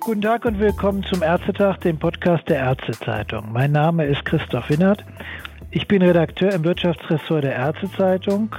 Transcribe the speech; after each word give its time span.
Guten 0.00 0.20
Tag 0.20 0.44
und 0.44 0.58
willkommen 0.58 1.02
zum 1.04 1.22
Ärztetag, 1.22 1.78
dem 1.78 1.98
Podcast 1.98 2.48
der 2.48 2.58
Ärztezeitung. 2.58 3.52
Mein 3.52 3.72
Name 3.72 4.06
ist 4.06 4.24
Christoph 4.24 4.68
Winnert. 4.70 5.04
Ich 5.70 5.86
bin 5.88 6.02
Redakteur 6.02 6.52
im 6.52 6.64
Wirtschaftsressort 6.64 7.44
der 7.44 7.54
Ärztezeitung. 7.54 8.54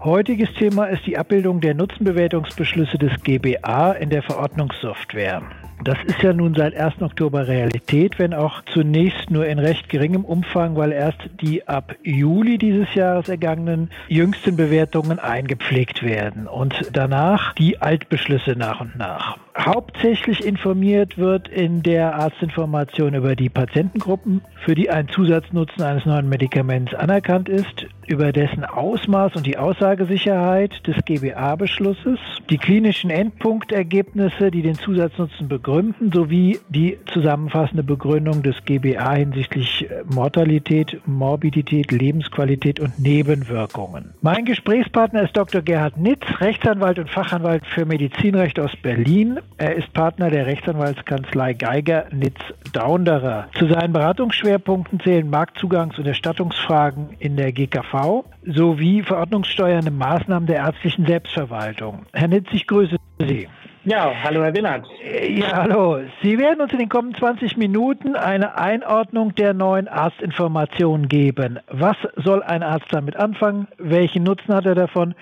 Heutiges 0.00 0.52
Thema 0.54 0.86
ist 0.86 1.06
die 1.06 1.18
Abbildung 1.18 1.60
der 1.60 1.74
Nutzenbewertungsbeschlüsse 1.74 2.98
des 2.98 3.12
GBA 3.22 3.92
in 3.92 4.10
der 4.10 4.22
Verordnungssoftware. 4.22 5.42
Das 5.84 5.98
ist 6.06 6.22
ja 6.22 6.32
nun 6.32 6.54
seit 6.54 6.74
1. 6.74 7.02
Oktober 7.02 7.46
Realität, 7.46 8.18
wenn 8.18 8.32
auch 8.32 8.62
zunächst 8.72 9.30
nur 9.30 9.46
in 9.46 9.58
recht 9.58 9.90
geringem 9.90 10.24
Umfang, 10.24 10.76
weil 10.76 10.92
erst 10.92 11.18
die 11.42 11.68
ab 11.68 11.94
Juli 12.02 12.56
dieses 12.56 12.94
Jahres 12.94 13.28
ergangenen 13.28 13.90
jüngsten 14.08 14.56
Bewertungen 14.56 15.18
eingepflegt 15.18 16.02
werden 16.02 16.46
und 16.46 16.88
danach 16.94 17.52
die 17.52 17.82
Altbeschlüsse 17.82 18.52
nach 18.52 18.80
und 18.80 18.96
nach. 18.96 19.36
Hauptsächlich 19.56 20.44
informiert 20.44 21.16
wird 21.16 21.46
in 21.46 21.84
der 21.84 22.16
Arztinformation 22.16 23.14
über 23.14 23.36
die 23.36 23.48
Patientengruppen, 23.48 24.42
für 24.64 24.74
die 24.74 24.90
ein 24.90 25.08
Zusatznutzen 25.08 25.82
eines 25.82 26.04
neuen 26.06 26.28
Medikaments 26.28 26.92
anerkannt 26.92 27.48
ist, 27.48 27.86
über 28.06 28.32
dessen 28.32 28.64
Ausmaß 28.64 29.36
und 29.36 29.46
die 29.46 29.56
Aussagesicherheit 29.56 30.86
des 30.86 30.96
GBA-Beschlusses, 31.04 32.18
die 32.50 32.58
klinischen 32.58 33.10
Endpunktergebnisse, 33.10 34.50
die 34.50 34.62
den 34.62 34.74
Zusatznutzen 34.74 35.48
begründen, 35.48 36.10
sowie 36.12 36.58
die 36.68 36.98
zusammenfassende 37.12 37.82
Begründung 37.82 38.42
des 38.42 38.56
GBA 38.64 39.14
hinsichtlich 39.14 39.86
Mortalität, 40.12 41.00
Morbidität, 41.06 41.92
Lebensqualität 41.92 42.80
und 42.80 42.98
Nebenwirkungen. 42.98 44.14
Mein 44.20 44.44
Gesprächspartner 44.44 45.22
ist 45.22 45.36
Dr. 45.36 45.62
Gerhard 45.62 45.96
Nitz, 45.96 46.24
Rechtsanwalt 46.40 46.98
und 46.98 47.08
Fachanwalt 47.08 47.64
für 47.66 47.86
Medizinrecht 47.86 48.58
aus 48.58 48.74
Berlin. 48.82 49.38
Er 49.56 49.76
ist 49.76 49.92
Partner 49.92 50.30
der 50.30 50.46
Rechtsanwaltskanzlei 50.46 51.54
Geiger 51.54 52.06
Nitz 52.10 52.40
Daunderer. 52.72 53.48
Zu 53.56 53.66
seinen 53.68 53.92
Beratungsschwerpunkten 53.92 55.00
zählen 55.00 55.30
Marktzugangs- 55.30 55.98
und 55.98 56.06
Erstattungsfragen 56.06 57.10
in 57.18 57.36
der 57.36 57.52
GKV 57.52 58.24
sowie 58.44 59.02
verordnungssteuernde 59.02 59.90
Maßnahmen 59.90 60.46
der 60.46 60.56
ärztlichen 60.56 61.06
Selbstverwaltung. 61.06 62.06
Herr 62.12 62.28
Nitz, 62.28 62.48
ich 62.52 62.66
grüße 62.66 62.96
Sie. 63.20 63.48
Ja, 63.86 64.14
hallo 64.22 64.42
Herr 64.42 64.54
Winnert. 64.54 64.86
Ja, 65.28 65.56
hallo. 65.56 65.98
Sie 66.22 66.38
werden 66.38 66.62
uns 66.62 66.72
in 66.72 66.78
den 66.78 66.88
kommenden 66.88 67.18
20 67.18 67.58
Minuten 67.58 68.16
eine 68.16 68.56
Einordnung 68.56 69.34
der 69.34 69.52
neuen 69.52 69.88
Arztinformationen 69.88 71.08
geben. 71.08 71.58
Was 71.68 71.98
soll 72.16 72.42
ein 72.42 72.62
Arzt 72.62 72.86
damit 72.92 73.16
anfangen? 73.16 73.68
Welchen 73.76 74.22
Nutzen 74.22 74.54
hat 74.54 74.64
er 74.64 74.74
davon? 74.74 75.14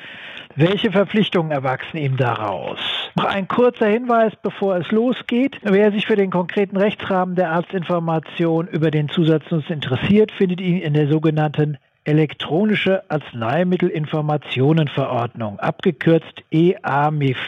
Welche 0.55 0.93
Verpflichtungen 0.93 1.51
erwachsen 1.51 1.97
ihm 1.97 2.17
daraus? 2.17 2.79
Noch 3.17 3.25
ein 3.25 3.49
kurzer 3.49 3.89
Hinweis, 3.89 4.33
bevor 4.41 4.77
es 4.77 4.89
losgeht. 4.93 5.59
Wer 5.63 5.91
sich 5.91 6.07
für 6.07 6.15
den 6.15 6.31
konkreten 6.31 6.77
Rechtsrahmen 6.77 7.35
der 7.35 7.51
Arztinformation 7.51 8.69
über 8.69 8.93
den 8.93 9.09
Zusatznutzen 9.09 9.75
interessiert, 9.75 10.31
findet 10.31 10.61
ihn 10.61 10.79
in 10.79 10.95
der 10.95 11.09
sogenannten 11.09 11.79
elektronische 12.05 13.03
Arzneimittelinformationenverordnung, 13.09 15.59
abgekürzt 15.59 16.45
EAMIF. 16.53 17.41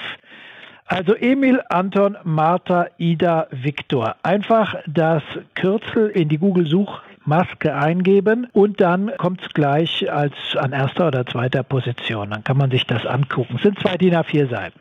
Also 0.87 1.15
Emil, 1.15 1.63
Anton, 1.71 2.17
Martha, 2.25 2.89
Ida, 2.99 3.47
Viktor. 3.51 4.17
Einfach 4.23 4.75
das 4.87 5.23
Kürzel 5.55 6.11
in 6.11 6.29
die 6.29 6.37
Google-Suchmaske 6.37 7.75
eingeben 7.75 8.49
und 8.53 8.83
dann 8.83 9.11
kommt 9.17 9.41
es 9.41 9.49
gleich 9.55 10.13
als 10.13 10.35
an 10.57 10.73
erster 10.73 11.09
oder 11.09 11.25
zweiter 11.25 11.63
Position. 11.63 12.31
Dann 12.31 12.45
kann 12.45 12.59
man 12.59 12.71
sich 12.71 12.87
das 12.87 13.07
angucken. 13.07 13.55
Es 13.57 13.63
sind 13.63 13.79
zwei 13.79 13.97
DIN 13.97 14.15
A4 14.15 14.51
Seiten. 14.51 14.79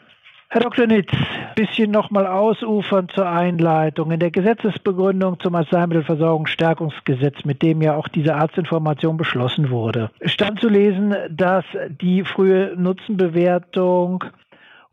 Herr 0.54 0.62
Dr. 0.62 0.86
Nitz, 0.86 1.12
bisschen 1.56 1.90
nochmal 1.90 2.28
ausufern 2.28 3.10
zur 3.10 3.28
Einleitung. 3.28 4.12
In 4.12 4.20
der 4.20 4.30
Gesetzesbegründung 4.30 5.40
zum 5.40 5.56
Arzneimittelversorgungsstärkungsgesetz, 5.56 7.44
mit 7.44 7.64
dem 7.64 7.82
ja 7.82 7.96
auch 7.96 8.08
diese 8.08 8.36
Arztinformation 8.36 9.18
beschlossen 9.18 9.72
wurde, 9.72 10.12
stand 10.26 10.60
zu 10.60 10.70
lesen, 10.70 11.16
dass 11.32 11.66
die 12.00 12.24
frühe 12.24 12.76
Nutzenbewertung 12.78 14.26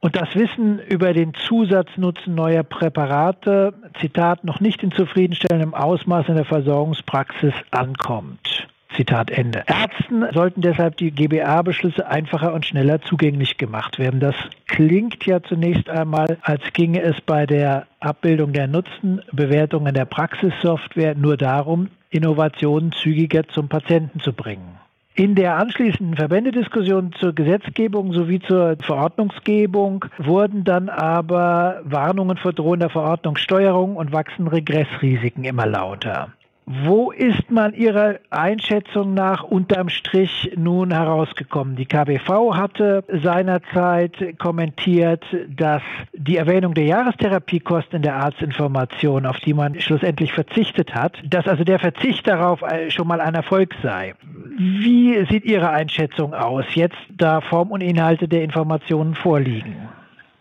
und 0.01 0.17
das 0.17 0.35
Wissen 0.35 0.79
über 0.79 1.13
den 1.13 1.35
Zusatznutzen 1.35 2.35
neuer 2.35 2.63
Präparate, 2.63 3.75
Zitat, 4.01 4.45
noch 4.45 4.61
nicht 4.61 4.83
in 4.83 4.93
zufriedenstellendem 4.93 5.75
Ausmaß 5.75 6.29
in 6.29 6.37
der 6.37 6.47
Versorgungspraxis 6.47 7.55
ankommt. 7.71 8.67
Zitat 8.97 9.31
Ende. 9.31 9.63
Ärzten 9.67 10.25
sollten 10.33 10.63
deshalb 10.63 10.97
die 10.97 11.13
GBA-Beschlüsse 11.13 12.09
einfacher 12.09 12.53
und 12.53 12.67
schneller 12.67 13.01
zugänglich 13.03 13.57
gemacht 13.57 13.99
werden. 13.99 14.19
Das 14.19 14.35
klingt 14.67 15.25
ja 15.27 15.43
zunächst 15.43 15.89
einmal, 15.89 16.39
als 16.43 16.63
ginge 16.73 17.01
es 17.03 17.21
bei 17.21 17.47
der 17.47 17.87
Abbildung 18.01 18.53
der 18.53 18.67
Nutzenbewertung 18.67 19.87
in 19.87 19.95
der 19.95 20.07
Praxissoftware 20.07 21.15
nur 21.15 21.37
darum, 21.37 21.89
Innovationen 22.11 22.91
zügiger 22.91 23.47
zum 23.47 23.69
Patienten 23.69 24.19
zu 24.21 24.33
bringen. 24.33 24.80
In 25.15 25.35
der 25.35 25.57
anschließenden 25.57 26.17
Verbändediskussion 26.17 27.13
zur 27.19 27.35
Gesetzgebung 27.35 28.13
sowie 28.13 28.41
zur 28.41 28.77
Verordnungsgebung 28.81 30.05
wurden 30.19 30.65
dann 30.65 30.89
aber 30.89 31.83
Warnungen 31.85 32.37
vor 32.37 32.53
drohender 32.53 32.91
Verordnungssteuerung 32.91 33.97
und 33.97 34.13
wachsenden 34.13 34.49
Regressrisiken 34.49 35.45
immer 35.45 35.67
lauter. 35.67 36.33
Wo 36.73 37.11
ist 37.11 37.51
man 37.51 37.75
Ihrer 37.75 38.21
Einschätzung 38.31 39.13
nach 39.13 39.43
unterm 39.43 39.89
Strich 39.89 40.53
nun 40.57 40.93
herausgekommen? 40.93 41.75
Die 41.75 41.85
KBV 41.85 42.55
hatte 42.55 43.03
seinerzeit 43.09 44.39
kommentiert, 44.39 45.25
dass 45.49 45.83
die 46.13 46.37
Erwähnung 46.37 46.75
der 46.75 46.85
Jahrestherapiekosten 46.85 47.97
in 47.97 48.03
der 48.03 48.15
Arztinformation, 48.15 49.27
auf 49.27 49.41
die 49.41 49.53
man 49.53 49.81
schlussendlich 49.81 50.33
verzichtet 50.33 50.95
hat, 50.95 51.21
dass 51.29 51.49
also 51.49 51.65
der 51.65 51.81
Verzicht 51.81 52.29
darauf 52.29 52.61
schon 52.91 53.09
mal 53.09 53.21
ein 53.21 53.35
Erfolg 53.35 53.75
sei. 53.83 54.15
Wie 54.57 55.27
sieht 55.29 55.45
Ihre 55.45 55.71
Einschätzung 55.71 56.35
aus, 56.35 56.67
jetzt 56.75 56.99
da 57.09 57.41
Form 57.41 57.73
und 57.73 57.81
Inhalte 57.81 58.29
der 58.29 58.45
Informationen 58.45 59.17
vorliegen? 59.17 59.90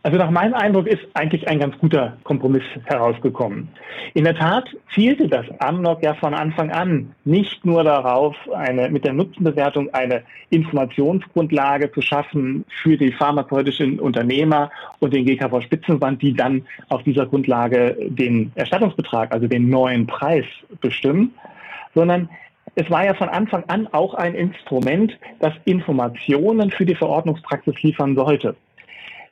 Also 0.01 0.17
nach 0.17 0.31
meinem 0.31 0.53
Eindruck 0.53 0.87
ist 0.87 1.05
eigentlich 1.13 1.45
ein 1.49 1.59
ganz 1.59 1.77
guter 1.77 2.15
Kompromiss 2.23 2.63
herausgekommen. 2.85 3.67
In 4.13 4.23
der 4.23 4.35
Tat 4.35 4.69
zielte 4.95 5.27
das 5.27 5.45
AMNOG 5.59 6.01
ja 6.01 6.13
von 6.13 6.33
Anfang 6.33 6.71
an 6.71 7.13
nicht 7.25 7.65
nur 7.65 7.83
darauf, 7.83 8.35
eine, 8.55 8.89
mit 8.89 9.03
der 9.03 9.11
Nutzenbewertung 9.11 9.93
eine 9.93 10.23
Informationsgrundlage 10.51 11.91
zu 11.91 12.01
schaffen 12.01 12.63
für 12.81 12.95
die 12.95 13.11
pharmazeutischen 13.11 13.99
Unternehmer 13.99 14.71
und 14.99 15.13
den 15.13 15.25
GKV-Spitzenband, 15.25 16.21
die 16.21 16.33
dann 16.33 16.65
auf 16.87 17.03
dieser 17.03 17.25
Grundlage 17.25 17.97
den 18.07 18.53
Erstattungsbetrag, 18.55 19.33
also 19.33 19.47
den 19.47 19.69
neuen 19.69 20.07
Preis 20.07 20.45
bestimmen, 20.79 21.33
sondern 21.93 22.29
es 22.75 22.89
war 22.89 23.03
ja 23.03 23.13
von 23.15 23.27
Anfang 23.27 23.65
an 23.67 23.87
auch 23.91 24.13
ein 24.13 24.33
Instrument, 24.33 25.17
das 25.39 25.53
Informationen 25.65 26.71
für 26.71 26.85
die 26.85 26.95
Verordnungspraxis 26.95 27.81
liefern 27.83 28.15
sollte. 28.15 28.55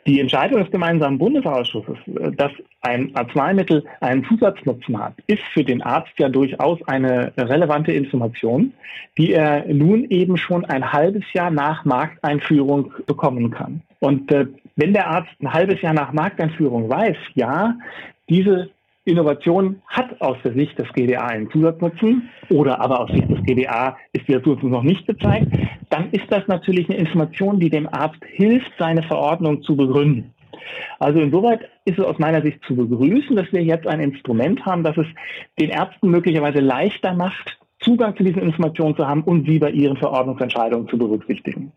Die 0.07 0.21
Entscheidung 0.21 0.61
des 0.61 0.71
gemeinsamen 0.71 1.17
Bundesausschusses, 1.17 1.97
äh, 2.07 2.31
dass 2.31 2.51
ein 2.81 3.13
Arzneimittel 3.15 3.83
einen 3.99 4.23
Zusatznutzen 4.25 4.97
hat, 4.97 5.13
ist 5.27 5.43
für 5.53 5.65
den 5.65 5.81
Arzt 5.81 6.13
ja 6.17 6.29
durchaus 6.29 6.81
eine 6.87 7.33
relevante 7.37 7.91
Information, 7.91 8.71
die 9.17 9.33
er 9.33 9.65
nun 9.67 10.05
eben 10.09 10.37
schon 10.37 10.63
ein 10.63 10.93
halbes 10.93 11.23
Jahr 11.33 11.51
nach 11.51 11.83
Markteinführung 11.83 12.93
bekommen 13.05 13.51
kann. 13.51 13.81
Und 13.99 14.31
äh, 14.31 14.47
wenn 14.77 14.93
der 14.93 15.07
Arzt 15.09 15.31
ein 15.41 15.51
halbes 15.51 15.81
Jahr 15.81 15.93
nach 15.93 16.13
Markteinführung 16.13 16.87
weiß, 16.87 17.17
ja, 17.35 17.75
diese 18.29 18.69
Innovation 19.07 19.81
hat 19.87 20.19
aus 20.21 20.37
der 20.43 20.53
Sicht 20.53 20.77
des 20.77 20.91
GDA 20.93 21.25
einen 21.25 21.49
Zusatznutzen 21.49 22.29
oder 22.49 22.79
aber 22.81 23.01
aus 23.01 23.09
Sicht 23.11 23.29
des 23.29 23.41
GDA 23.43 23.97
ist 24.13 24.27
dieser 24.27 24.43
Zusatz 24.43 24.63
noch 24.63 24.83
nicht 24.83 25.07
gezeigt, 25.07 25.47
dann 25.89 26.11
ist 26.11 26.25
das 26.29 26.47
natürlich 26.47 26.89
eine 26.89 26.99
Information, 26.99 27.59
die 27.59 27.69
dem 27.69 27.87
Arzt 27.87 28.23
hilft, 28.25 28.71
seine 28.77 29.03
Verordnung 29.03 29.61
zu 29.63 29.75
begründen. 29.75 30.33
Also 30.99 31.19
insoweit 31.19 31.61
ist 31.85 31.99
es 31.99 32.05
aus 32.05 32.19
meiner 32.19 32.41
Sicht 32.41 32.59
zu 32.67 32.75
begrüßen, 32.75 33.35
dass 33.35 33.51
wir 33.51 33.63
jetzt 33.63 33.87
ein 33.87 33.99
Instrument 33.99 34.65
haben, 34.65 34.83
das 34.83 34.97
es 34.97 35.07
den 35.59 35.69
Ärzten 35.69 36.09
möglicherweise 36.09 36.59
leichter 36.59 37.13
macht, 37.13 37.57
Zugang 37.79 38.15
zu 38.17 38.23
diesen 38.23 38.41
Informationen 38.41 38.95
zu 38.95 39.07
haben 39.07 39.23
und 39.23 39.47
sie 39.47 39.59
bei 39.59 39.71
ihren 39.71 39.97
Verordnungsentscheidungen 39.97 40.87
zu 40.89 40.97
berücksichtigen. 40.97 41.71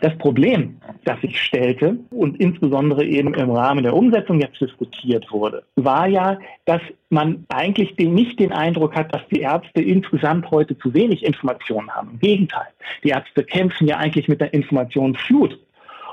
Das 0.00 0.16
Problem, 0.18 0.80
das 1.04 1.20
sich 1.20 1.40
stellte 1.40 1.98
und 2.10 2.40
insbesondere 2.40 3.04
eben 3.04 3.34
im 3.34 3.50
Rahmen 3.50 3.82
der 3.82 3.94
Umsetzung 3.94 4.40
jetzt 4.40 4.60
diskutiert 4.60 5.30
wurde, 5.30 5.62
war 5.76 6.06
ja, 6.06 6.38
dass 6.64 6.80
man 7.08 7.44
eigentlich 7.48 7.96
nicht 7.96 8.38
den 8.40 8.52
Eindruck 8.52 8.94
hat, 8.94 9.14
dass 9.14 9.22
die 9.28 9.40
Ärzte 9.40 9.82
insgesamt 9.82 10.50
heute 10.50 10.76
zu 10.78 10.92
wenig 10.94 11.24
Informationen 11.24 11.90
haben. 11.90 12.10
Im 12.12 12.18
Gegenteil, 12.18 12.66
die 13.04 13.10
Ärzte 13.10 13.44
kämpfen 13.44 13.86
ja 13.86 13.96
eigentlich 13.96 14.28
mit 14.28 14.40
der 14.40 14.52
Informationsflut. 14.52 15.58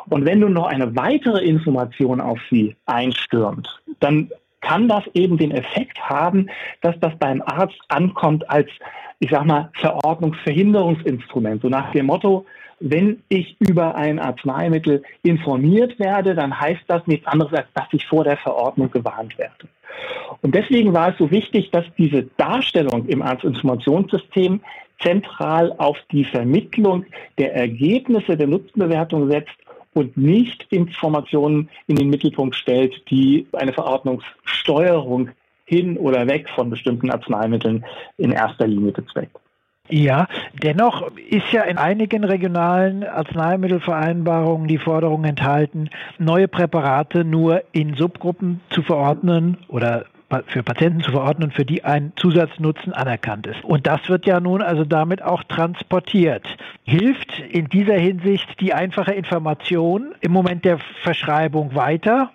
Und 0.09 0.25
wenn 0.25 0.39
nun 0.39 0.53
noch 0.53 0.67
eine 0.67 0.95
weitere 0.95 1.43
Information 1.43 2.19
auf 2.19 2.39
sie 2.49 2.75
einstürmt, 2.85 3.81
dann 3.99 4.29
kann 4.63 4.87
das 4.87 5.03
eben 5.13 5.37
den 5.37 5.51
Effekt 5.51 5.99
haben, 5.99 6.49
dass 6.81 6.99
das 6.99 7.13
beim 7.19 7.41
Arzt 7.41 7.79
ankommt 7.89 8.49
als, 8.49 8.69
ich 9.23 9.29
sag 9.29 9.45
mal, 9.45 9.69
Verordnungsverhinderungsinstrument. 9.75 11.61
So 11.61 11.69
nach 11.69 11.93
dem 11.93 12.07
Motto, 12.07 12.45
wenn 12.81 13.23
ich 13.29 13.55
über 13.59 13.95
ein 13.95 14.19
Arzneimittel 14.19 15.01
informiert 15.23 15.97
werde, 15.97 16.35
dann 16.35 16.59
heißt 16.59 16.83
das 16.87 17.07
nichts 17.07 17.25
anderes, 17.25 17.53
als 17.53 17.67
dass 17.73 17.87
ich 17.93 18.05
vor 18.05 18.25
der 18.25 18.35
Verordnung 18.35 18.91
gewarnt 18.91 19.37
werde. 19.37 19.69
Und 20.41 20.53
deswegen 20.53 20.93
war 20.93 21.11
es 21.11 21.17
so 21.17 21.31
wichtig, 21.31 21.71
dass 21.71 21.85
diese 21.97 22.23
Darstellung 22.35 23.05
im 23.07 23.21
Arztinformationssystem 23.21 24.59
zentral 25.01 25.73
auf 25.77 25.97
die 26.11 26.25
Vermittlung 26.25 27.05
der 27.37 27.55
Ergebnisse 27.55 28.35
der 28.35 28.47
Nutzenbewertung 28.47 29.31
setzt 29.31 29.55
und 29.93 30.17
nicht 30.17 30.67
Informationen 30.69 31.69
in 31.87 31.95
den 31.95 32.09
Mittelpunkt 32.09 32.55
stellt, 32.55 33.09
die 33.09 33.47
eine 33.53 33.71
Verordnungssteuerung 33.71 35.29
hin 35.73 35.97
oder 35.97 36.27
weg 36.27 36.47
von 36.55 36.69
bestimmten 36.69 37.09
Arzneimitteln 37.09 37.85
in 38.17 38.31
erster 38.31 38.67
Linie 38.67 38.91
bezweckt. 38.91 39.35
Ja, 39.89 40.27
dennoch 40.63 41.11
ist 41.29 41.51
ja 41.51 41.63
in 41.63 41.77
einigen 41.77 42.23
regionalen 42.23 43.03
Arzneimittelvereinbarungen 43.03 44.67
die 44.67 44.77
Forderung 44.77 45.25
enthalten, 45.25 45.89
neue 46.17 46.47
Präparate 46.47 47.25
nur 47.25 47.63
in 47.73 47.95
Subgruppen 47.95 48.61
zu 48.69 48.81
verordnen 48.81 49.57
oder 49.67 50.05
für 50.47 50.63
Patienten 50.63 51.01
zu 51.01 51.11
verordnen, 51.11 51.51
für 51.51 51.65
die 51.65 51.83
ein 51.83 52.13
Zusatznutzen 52.15 52.93
anerkannt 52.93 53.45
ist. 53.45 53.63
Und 53.63 53.85
das 53.85 54.09
wird 54.09 54.25
ja 54.25 54.39
nun 54.39 54.61
also 54.61 54.83
damit 54.83 55.21
auch 55.21 55.43
transportiert. 55.43 56.47
Hilft 56.83 57.39
in 57.39 57.67
dieser 57.69 57.95
Hinsicht 57.95 58.59
die 58.59 58.73
einfache 58.73 59.13
Information 59.13 60.15
im 60.21 60.31
Moment 60.31 60.65
der 60.65 60.79
Verschreibung 61.03 61.75
weiter? 61.75 62.31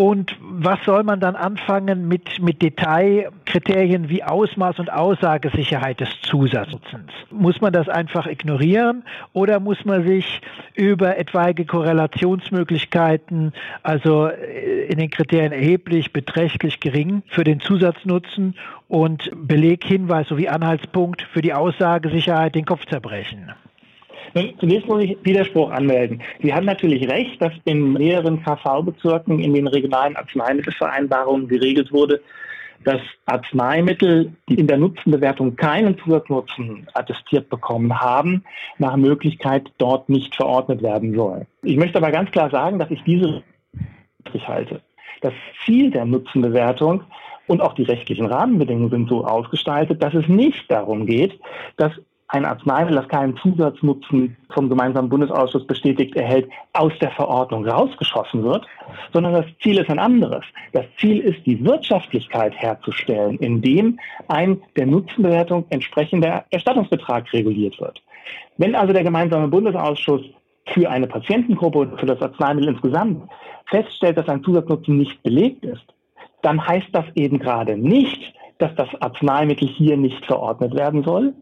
Und 0.00 0.34
was 0.40 0.82
soll 0.86 1.02
man 1.02 1.20
dann 1.20 1.36
anfangen 1.36 2.08
mit, 2.08 2.40
mit 2.40 2.62
Detailkriterien 2.62 4.08
wie 4.08 4.24
Ausmaß 4.24 4.78
und 4.78 4.90
Aussagesicherheit 4.90 6.00
des 6.00 6.08
Zusatznutzens? 6.22 7.12
Muss 7.30 7.60
man 7.60 7.74
das 7.74 7.86
einfach 7.90 8.26
ignorieren 8.26 9.04
oder 9.34 9.60
muss 9.60 9.84
man 9.84 10.06
sich 10.06 10.40
über 10.74 11.18
etwaige 11.18 11.66
Korrelationsmöglichkeiten, 11.66 13.52
also 13.82 14.28
äh, 14.28 14.86
in 14.86 14.96
den 14.96 15.10
Kriterien 15.10 15.52
erheblich, 15.52 16.14
beträchtlich 16.14 16.80
gering 16.80 17.22
für 17.26 17.44
den 17.44 17.60
Zusatznutzen 17.60 18.54
und 18.88 19.30
Beleghinweis 19.36 20.28
sowie 20.28 20.48
Anhaltspunkt 20.48 21.26
für 21.30 21.42
die 21.42 21.52
Aussagesicherheit 21.52 22.54
den 22.54 22.64
Kopf 22.64 22.86
zerbrechen? 22.86 23.52
Zunächst 24.58 24.86
muss 24.86 25.02
ich 25.02 25.16
Widerspruch 25.22 25.70
anmelden. 25.70 26.22
Sie 26.42 26.54
haben 26.54 26.66
natürlich 26.66 27.08
recht, 27.08 27.40
dass 27.42 27.52
in 27.64 27.92
mehreren 27.92 28.42
KV-Bezirken 28.42 29.40
in 29.40 29.54
den 29.54 29.66
regionalen 29.66 30.16
Arzneimittelvereinbarungen 30.16 31.48
geregelt 31.48 31.92
wurde, 31.92 32.20
dass 32.84 33.00
Arzneimittel, 33.26 34.32
die 34.48 34.54
in 34.54 34.66
der 34.66 34.78
Nutzenbewertung 34.78 35.56
keinen 35.56 35.98
Zusatznutzen 35.98 36.86
attestiert 36.94 37.50
bekommen 37.50 38.00
haben, 38.00 38.44
nach 38.78 38.96
Möglichkeit 38.96 39.70
dort 39.78 40.08
nicht 40.08 40.34
verordnet 40.34 40.82
werden 40.82 41.14
sollen. 41.14 41.46
Ich 41.62 41.76
möchte 41.76 41.98
aber 41.98 42.10
ganz 42.10 42.30
klar 42.30 42.50
sagen, 42.50 42.78
dass 42.78 42.90
ich 42.90 43.02
diese 43.04 43.42
ich 44.32 44.46
halte. 44.48 44.80
Das 45.20 45.32
Ziel 45.64 45.90
der 45.90 46.04
Nutzenbewertung 46.04 47.02
und 47.46 47.60
auch 47.60 47.74
die 47.74 47.82
rechtlichen 47.82 48.26
Rahmenbedingungen 48.26 48.90
sind 48.90 49.08
so 49.08 49.24
ausgestaltet, 49.24 50.02
dass 50.02 50.14
es 50.14 50.28
nicht 50.28 50.70
darum 50.70 51.06
geht, 51.06 51.38
dass 51.76 51.92
ein 52.32 52.44
Arzneimittel, 52.44 52.96
das 52.96 53.08
keinen 53.08 53.36
Zusatznutzen 53.38 54.36
vom 54.54 54.68
gemeinsamen 54.68 55.08
Bundesausschuss 55.08 55.66
bestätigt 55.66 56.14
erhält, 56.14 56.48
aus 56.72 56.92
der 57.00 57.10
Verordnung 57.10 57.66
rausgeschossen 57.66 58.44
wird, 58.44 58.64
sondern 59.12 59.32
das 59.32 59.46
Ziel 59.60 59.78
ist 59.78 59.90
ein 59.90 59.98
anderes. 59.98 60.44
Das 60.72 60.84
Ziel 60.98 61.18
ist, 61.20 61.44
die 61.44 61.64
Wirtschaftlichkeit 61.64 62.54
herzustellen, 62.54 63.36
indem 63.38 63.98
ein 64.28 64.62
der 64.76 64.86
Nutzenbewertung 64.86 65.66
entsprechender 65.70 66.44
Erstattungsbetrag 66.50 67.32
reguliert 67.32 67.80
wird. 67.80 68.00
Wenn 68.58 68.76
also 68.76 68.92
der 68.92 69.02
gemeinsame 69.02 69.48
Bundesausschuss 69.48 70.22
für 70.66 70.88
eine 70.88 71.08
Patientengruppe 71.08 71.78
oder 71.78 71.98
für 71.98 72.06
das 72.06 72.22
Arzneimittel 72.22 72.74
insgesamt 72.74 73.28
feststellt, 73.66 74.18
dass 74.18 74.28
ein 74.28 74.44
Zusatznutzen 74.44 74.96
nicht 74.96 75.20
belegt 75.24 75.64
ist, 75.64 75.84
dann 76.42 76.64
heißt 76.64 76.88
das 76.92 77.04
eben 77.16 77.40
gerade 77.40 77.76
nicht, 77.76 78.32
dass 78.58 78.74
das 78.76 78.88
Arzneimittel 79.00 79.66
hier 79.66 79.96
nicht 79.96 80.24
verordnet 80.26 80.74
werden 80.74 81.02
soll, 81.02 81.34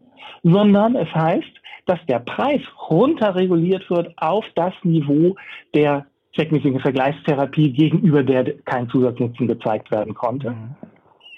sondern 0.43 0.95
es 0.95 1.13
heißt, 1.13 1.59
dass 1.85 1.99
der 2.07 2.19
Preis 2.19 2.61
runterreguliert 2.89 3.89
wird 3.89 4.13
auf 4.17 4.45
das 4.55 4.73
Niveau 4.83 5.35
der 5.73 6.05
zweckmäßigen 6.35 6.79
Vergleichstherapie, 6.79 7.73
gegenüber 7.73 8.23
der 8.23 8.57
kein 8.59 8.89
Zusatznutzen 8.89 9.47
gezeigt 9.47 9.91
werden 9.91 10.13
konnte. 10.13 10.51
Mhm. 10.51 10.75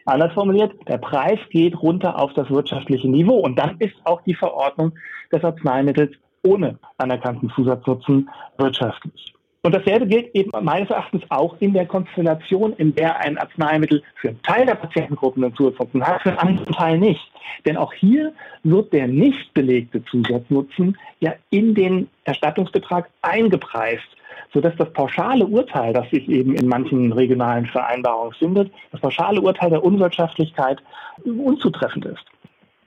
Anders 0.05 0.33
formuliert, 0.33 0.73
der 0.87 0.97
Preis 0.97 1.39
geht 1.51 1.81
runter 1.81 2.19
auf 2.19 2.33
das 2.33 2.49
wirtschaftliche 2.49 3.07
Niveau 3.07 3.37
und 3.37 3.57
dann 3.57 3.77
ist 3.79 3.95
auch 4.03 4.21
die 4.23 4.33
Verordnung 4.33 4.93
des 5.31 5.43
Arzneimittels 5.43 6.11
ohne 6.43 6.79
anerkannten 6.97 7.49
Zusatznutzen 7.51 8.29
wirtschaftlich. 8.57 9.33
Und 9.63 9.75
dasselbe 9.75 10.07
gilt 10.07 10.33
eben 10.33 10.49
meines 10.63 10.89
Erachtens 10.89 11.21
auch 11.29 11.55
in 11.59 11.73
der 11.73 11.85
Konstellation, 11.85 12.73
in 12.77 12.95
der 12.95 13.19
ein 13.19 13.37
Arzneimittel 13.37 14.01
für 14.15 14.29
einen 14.29 14.41
Teil 14.41 14.65
der 14.65 14.73
Patientengruppen 14.73 15.43
einen 15.43 15.55
Zusatznutzen 15.55 16.03
hat, 16.03 16.23
für 16.23 16.29
einen 16.29 16.39
anderen 16.39 16.73
Teil 16.73 16.97
nicht. 16.97 17.31
Denn 17.65 17.77
auch 17.77 17.93
hier 17.93 18.33
wird 18.63 18.91
der 18.91 19.07
nicht 19.07 19.53
belegte 19.53 20.03
Zusatznutzen 20.05 20.97
ja 21.19 21.33
in 21.51 21.75
den 21.75 22.07
Erstattungsbetrag 22.23 23.09
eingepreist, 23.21 24.07
sodass 24.51 24.75
das 24.77 24.91
pauschale 24.93 25.45
Urteil, 25.45 25.93
das 25.93 26.09
sich 26.09 26.27
eben 26.27 26.55
in 26.55 26.67
manchen 26.67 27.11
regionalen 27.13 27.67
Vereinbarungen 27.67 28.33
findet, 28.33 28.71
das 28.91 29.01
pauschale 29.01 29.41
Urteil 29.41 29.69
der 29.69 29.83
Unwirtschaftlichkeit 29.83 30.79
unzutreffend 31.23 32.05
ist. 32.05 32.25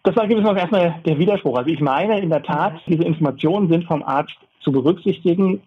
Das 0.02 0.16
war 0.16 0.26
gewissermaßen 0.26 0.58
erstmal 0.58 1.00
der 1.06 1.18
Widerspruch. 1.18 1.56
Also 1.56 1.70
ich 1.70 1.80
meine 1.80 2.20
in 2.20 2.30
der 2.30 2.42
Tat, 2.42 2.74
diese 2.88 3.04
Informationen 3.04 3.68
sind 3.68 3.84
vom 3.84 4.02
Arzt 4.02 4.36
zu 4.60 4.72
berücksichtigen 4.72 5.62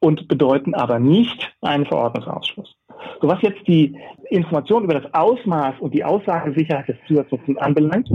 und 0.00 0.28
bedeuten 0.28 0.74
aber 0.74 0.98
nicht 0.98 1.54
einen 1.60 1.86
Verordnungsausschluss. 1.86 2.74
So 3.20 3.28
was 3.28 3.40
jetzt 3.42 3.66
die 3.66 3.96
Information 4.30 4.84
über 4.84 4.94
das 4.94 5.12
Ausmaß 5.14 5.74
und 5.80 5.94
die 5.94 6.04
Aussagesicherheit 6.04 6.88
des 6.88 6.96
Zusatznutzens 7.06 7.58
anbelangt, 7.58 8.10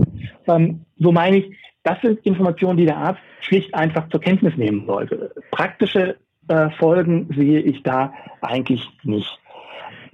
ähm, 0.47 0.85
so 0.97 1.11
meine 1.11 1.37
ich, 1.37 1.55
das 1.83 2.01
sind 2.01 2.19
Informationen, 2.25 2.77
die 2.77 2.85
der 2.85 2.97
Arzt 2.97 3.21
schlicht 3.41 3.73
einfach 3.75 4.09
zur 4.09 4.19
Kenntnis 4.19 4.55
nehmen 4.57 4.85
sollte. 4.87 5.33
Praktische 5.51 6.17
äh, 6.47 6.69
Folgen 6.71 7.29
sehe 7.35 7.59
ich 7.59 7.83
da 7.83 8.13
eigentlich 8.41 8.87
nicht. 9.03 9.39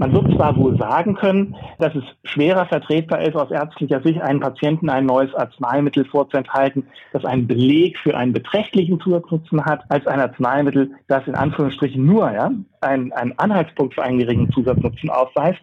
Man 0.02 0.14
wird 0.14 0.34
zwar 0.36 0.58
wohl 0.58 0.76
sagen 0.80 1.14
können, 1.14 1.56
dass 1.78 1.94
es 1.94 2.04
schwerer 2.24 2.66
vertretbar 2.66 3.22
ist, 3.22 3.36
aus 3.36 3.52
ärztlicher 3.52 4.02
Sicht 4.02 4.20
einen 4.20 4.40
Patienten 4.40 4.90
ein 4.90 5.06
neues 5.06 5.32
Arzneimittel 5.36 6.06
vorzuenthalten, 6.06 6.88
das 7.14 7.24
einen 7.24 7.46
Beleg 7.46 8.00
für 8.00 8.18
einen 8.18 8.34
beträchtlichen 8.34 9.00
Zusatznutzen 9.00 9.64
hat, 9.64 9.84
als 9.90 10.08
ein 10.08 10.20
Arzneimittel, 10.20 10.90
das 11.08 11.28
in 11.28 11.36
Anführungsstrichen 11.36 12.04
nur 12.04 12.32
ja, 12.32 12.50
einen, 12.82 13.14
einen 13.14 13.38
Anhaltspunkt 13.38 13.94
für 13.94 14.02
einen 14.02 14.18
geringen 14.18 14.52
Zusatznutzen 14.52 15.12
aufweist. 15.12 15.62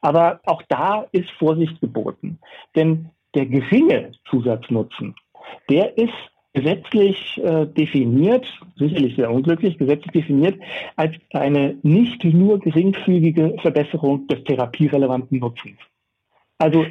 Aber 0.00 0.40
auch 0.46 0.64
da 0.68 1.06
ist 1.12 1.30
Vorsicht 1.38 1.80
geboten. 1.80 2.40
Denn 2.74 3.10
der 3.36 3.46
geringe 3.46 4.10
Zusatznutzen, 4.28 5.14
der 5.70 5.96
ist 5.96 6.10
gesetzlich 6.56 7.38
äh, 7.44 7.66
definiert, 7.66 8.46
sicherlich 8.76 9.14
sehr 9.14 9.30
unglücklich, 9.30 9.76
gesetzlich 9.76 10.12
definiert 10.12 10.58
als 10.96 11.14
eine 11.34 11.76
nicht 11.82 12.24
nur 12.24 12.58
geringfügige 12.58 13.56
Verbesserung 13.60 14.26
des 14.28 14.42
therapierelevanten 14.44 15.38
Nutzens. 15.38 15.76
Also 16.56 16.86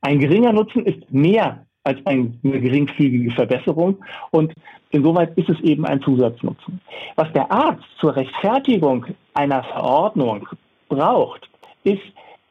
ein 0.00 0.18
geringer 0.20 0.54
Nutzen 0.54 0.86
ist 0.86 1.12
mehr 1.12 1.66
als 1.84 1.98
eine 2.06 2.30
geringfügige 2.42 3.30
Verbesserung 3.32 3.98
und 4.30 4.54
insoweit 4.90 5.36
ist 5.36 5.50
es 5.50 5.60
eben 5.60 5.84
ein 5.84 6.00
Zusatznutzen. 6.00 6.80
Was 7.16 7.30
der 7.34 7.52
Arzt 7.52 7.84
zur 8.00 8.16
Rechtfertigung 8.16 9.04
einer 9.34 9.62
Verordnung 9.64 10.48
braucht, 10.88 11.46
ist 11.84 12.02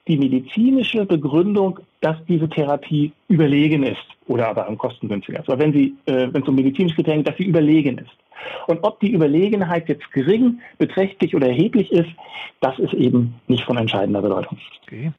die 0.08 0.18
medizinische 0.18 1.06
Begründung, 1.06 1.80
dass 2.02 2.18
diese 2.28 2.50
Therapie 2.50 3.12
überlegen 3.28 3.84
ist 3.84 3.98
oder 4.28 4.48
aber 4.48 4.68
am 4.68 4.78
kostengünstiger 4.78 5.40
ist. 5.40 5.50
Aber 5.50 5.60
wenn 5.60 5.74
sie, 5.74 5.96
äh, 6.06 6.28
wenn 6.32 6.42
es 6.42 6.48
um 6.48 6.56
medizinische 6.56 6.96
Kriterien 6.96 7.24
geht, 7.24 7.34
dass 7.34 7.38
sie 7.38 7.46
überlegen 7.46 7.98
ist. 7.98 8.12
Und 8.68 8.84
ob 8.84 9.00
die 9.00 9.12
Überlegenheit 9.12 9.90
jetzt 9.90 10.12
gering, 10.12 10.62
beträchtlich 10.78 11.36
oder 11.36 11.48
erheblich 11.48 11.92
ist, 11.92 12.10
das 12.62 12.80
ist 12.80 12.94
eben 12.94 13.36
nicht 13.48 13.64
von 13.64 13.78
entscheidender 13.78 14.22
Bedeutung. 14.22 14.58
Okay. 14.84 15.12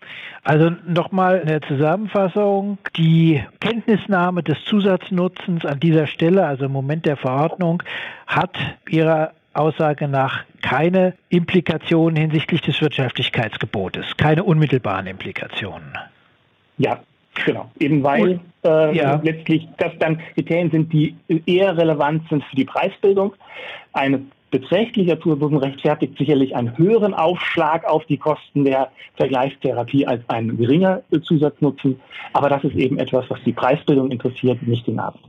Also 0.43 0.71
nochmal 0.87 1.43
eine 1.43 1.61
Zusammenfassung. 1.61 2.79
Die 2.97 3.43
Kenntnisnahme 3.61 4.43
des 4.43 4.65
Zusatznutzens 4.65 5.65
an 5.65 5.81
dieser 5.81 6.07
Stelle, 6.07 6.47
also 6.47 6.65
im 6.65 6.73
Moment 6.73 7.07
der 7.07 7.17
Verordnung, 7.17 7.83
hat 8.27 8.57
ihrer 8.89 9.33
Aussage 9.53 10.09
nach 10.09 10.45
keine 10.63 11.15
Implikationen 11.29 12.17
hinsichtlich 12.17 12.61
des 12.61 12.81
Wirtschaftlichkeitsgebotes, 12.81 14.17
keine 14.17 14.45
unmittelbaren 14.45 15.07
Implikationen. 15.07 15.93
Ja, 16.79 17.01
genau. 17.45 17.71
Eben 17.79 18.03
weil 18.03 18.41
äh, 18.65 18.97
ja. 18.97 19.21
letztlich 19.23 19.67
das 19.79 19.93
dann 19.99 20.21
Kriterien 20.35 20.71
sind, 20.71 20.93
die 20.93 21.17
eher 21.47 21.77
relevant 21.77 22.29
sind 22.29 22.45
für 22.45 22.57
die 22.57 22.65
Preisbildung. 22.65 23.35
Ein 23.93 24.31
beträchtlicher 24.51 25.21
Zusatz 25.21 25.63
rechtfertigt 25.63 26.19
sicherlich 26.19 26.55
einen 26.55 26.77
höheren 26.77 27.15
Aufschlag 27.15 27.85
auf 27.85 28.05
die 28.07 28.17
Kosten 28.17 28.65
der 28.65 28.91
Vergleichstherapie 29.17 30.07
als 30.07 30.23
ein 30.29 30.57
geringer 30.57 31.03
Zusatznutzen. 31.23 32.01
Aber 32.33 32.49
das 32.49 32.65
ist 32.65 32.75
eben 32.75 32.99
etwas, 32.99 33.29
was 33.29 33.39
die 33.45 33.53
Preisbildung 33.53 34.11
interessiert, 34.11 34.63
nicht 34.63 34.87
den 34.87 34.99
Arzt. 34.99 35.21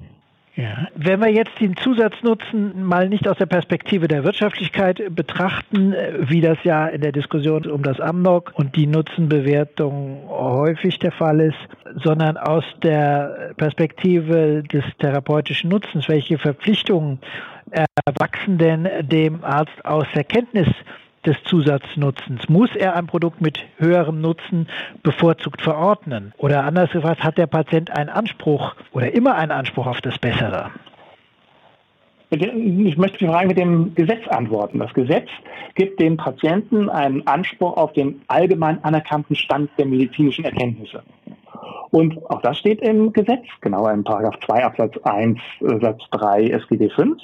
Ja. 0.55 0.87
Wenn 0.95 1.21
wir 1.21 1.29
jetzt 1.29 1.59
den 1.61 1.77
Zusatznutzen 1.77 2.83
mal 2.83 3.07
nicht 3.07 3.27
aus 3.27 3.37
der 3.37 3.45
Perspektive 3.45 4.09
der 4.09 4.25
Wirtschaftlichkeit 4.25 5.15
betrachten, 5.15 5.95
wie 6.19 6.41
das 6.41 6.57
ja 6.63 6.87
in 6.87 7.01
der 7.01 7.13
Diskussion 7.13 7.67
um 7.67 7.83
das 7.83 8.01
Amnok 8.01 8.51
und 8.55 8.75
die 8.75 8.85
Nutzenbewertung 8.85 10.27
häufig 10.29 10.99
der 10.99 11.13
Fall 11.13 11.39
ist, 11.39 11.57
sondern 12.03 12.35
aus 12.35 12.65
der 12.83 13.53
Perspektive 13.55 14.61
des 14.63 14.83
therapeutischen 14.99 15.69
Nutzens, 15.69 16.09
welche 16.09 16.37
Verpflichtungen 16.37 17.19
erwachsen 18.05 18.57
denn 18.57 18.89
dem 19.03 19.43
Arzt 19.45 19.85
aus 19.85 20.05
der 20.13 20.25
Kenntnis 20.25 20.67
des 21.25 21.35
Zusatznutzens? 21.43 22.49
Muss 22.49 22.75
er 22.75 22.95
ein 22.95 23.07
Produkt 23.07 23.41
mit 23.41 23.59
höherem 23.77 24.21
Nutzen 24.21 24.67
bevorzugt 25.03 25.61
verordnen? 25.61 26.33
Oder 26.37 26.63
anders 26.63 26.91
gefragt, 26.91 27.23
hat 27.23 27.37
der 27.37 27.47
Patient 27.47 27.91
einen 27.91 28.09
Anspruch 28.09 28.75
oder 28.91 29.13
immer 29.13 29.35
einen 29.35 29.51
Anspruch 29.51 29.87
auf 29.87 30.01
das 30.01 30.17
Bessere? 30.19 30.71
Ich 32.31 32.97
möchte 32.97 33.17
die 33.17 33.27
Frage 33.27 33.49
mit 33.49 33.57
dem 33.57 33.93
Gesetz 33.93 34.25
antworten. 34.29 34.79
Das 34.79 34.93
Gesetz 34.93 35.27
gibt 35.75 35.99
dem 35.99 36.15
Patienten 36.15 36.89
einen 36.89 37.27
Anspruch 37.27 37.75
auf 37.75 37.91
den 37.91 38.21
allgemein 38.27 38.81
anerkannten 38.85 39.35
Stand 39.35 39.69
der 39.77 39.85
medizinischen 39.85 40.45
Erkenntnisse. 40.45 41.03
Und 41.91 42.17
auch 42.29 42.41
das 42.41 42.57
steht 42.57 42.81
im 42.81 43.11
Gesetz, 43.11 43.45
genauer 43.59 43.91
in 43.91 44.03
Paragraph 44.03 44.39
2 44.45 44.63
Absatz 44.63 44.97
1 45.03 45.37
äh, 45.59 45.79
Satz 45.81 46.01
3 46.11 46.47
SGB 46.47 46.89
5, 46.89 47.21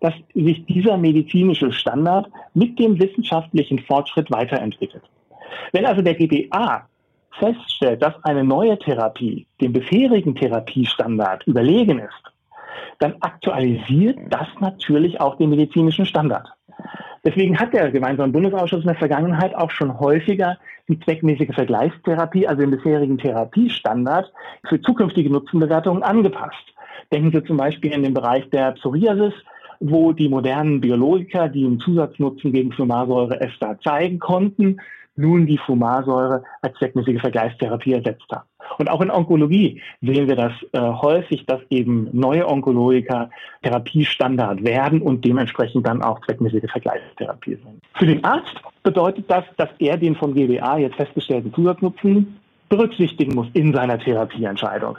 dass 0.00 0.14
sich 0.34 0.66
dieser 0.66 0.96
medizinische 0.96 1.72
Standard 1.72 2.28
mit 2.54 2.78
dem 2.78 2.98
wissenschaftlichen 3.00 3.78
Fortschritt 3.78 4.30
weiterentwickelt. 4.30 5.04
Wenn 5.72 5.86
also 5.86 6.02
der 6.02 6.14
GBA 6.14 6.86
feststellt, 7.38 8.02
dass 8.02 8.14
eine 8.24 8.42
neue 8.42 8.76
Therapie 8.78 9.46
dem 9.60 9.72
bisherigen 9.72 10.34
Therapiestandard 10.34 11.46
überlegen 11.46 12.00
ist, 12.00 12.22
dann 12.98 13.14
aktualisiert 13.20 14.18
das 14.28 14.48
natürlich 14.58 15.20
auch 15.20 15.36
den 15.36 15.50
medizinischen 15.50 16.06
Standard. 16.06 16.48
Deswegen 17.24 17.58
hat 17.58 17.72
der 17.72 17.90
gemeinsame 17.90 18.32
Bundesausschuss 18.32 18.82
in 18.82 18.88
der 18.88 18.96
Vergangenheit 18.96 19.54
auch 19.54 19.70
schon 19.70 19.98
häufiger 19.98 20.56
die 20.88 20.98
zweckmäßige 21.00 21.54
Vergleichstherapie, 21.54 22.46
also 22.46 22.60
den 22.60 22.70
bisherigen 22.70 23.18
Therapiestandard, 23.18 24.32
für 24.68 24.80
zukünftige 24.80 25.30
Nutzenbewertungen 25.30 26.02
angepasst. 26.02 26.74
Denken 27.12 27.32
Sie 27.32 27.44
zum 27.44 27.56
Beispiel 27.56 27.92
in 27.92 28.02
den 28.02 28.14
Bereich 28.14 28.48
der 28.50 28.72
Psoriasis, 28.72 29.34
wo 29.80 30.12
die 30.12 30.28
modernen 30.28 30.80
Biologiker, 30.80 31.48
die 31.48 31.64
einen 31.64 31.80
Zusatznutzen 31.80 32.52
gegen 32.52 32.72
Flumarsäure 32.72 33.40
ESTA 33.40 33.78
zeigen 33.80 34.18
konnten, 34.18 34.80
nun 35.16 35.46
die 35.46 35.58
Fumarsäure 35.58 36.44
als 36.62 36.76
zweckmäßige 36.78 37.20
Vergleichstherapie 37.20 37.92
ersetzt 37.92 38.26
haben. 38.30 38.48
Und 38.76 38.90
auch 38.90 39.00
in 39.00 39.10
Onkologie 39.10 39.80
sehen 40.02 40.28
wir 40.28 40.36
das 40.36 40.52
äh, 40.72 40.80
häufig, 40.80 41.46
dass 41.46 41.60
eben 41.70 42.08
neue 42.12 42.46
Onkologiker 42.46 43.30
Therapiestandard 43.62 44.62
werden 44.64 45.00
und 45.00 45.24
dementsprechend 45.24 45.86
dann 45.86 46.02
auch 46.02 46.20
zweckmäßige 46.26 46.70
Vergleichstherapie 46.70 47.56
sind. 47.56 47.82
Für 47.94 48.06
den 48.06 48.22
Arzt 48.24 48.54
bedeutet 48.82 49.24
das, 49.28 49.44
dass 49.56 49.70
er 49.78 49.96
den 49.96 50.14
von 50.14 50.34
GWA 50.34 50.78
jetzt 50.78 50.96
festgestellten 50.96 51.52
Zusatznutzen 51.54 52.38
berücksichtigen 52.68 53.34
muss 53.34 53.48
in 53.54 53.72
seiner 53.72 53.98
Therapieentscheidung. 53.98 54.98